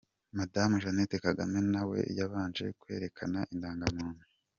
[0.37, 4.23] Madamu Jeannette Kagame na we yabanje kwerekana Indangamuntu.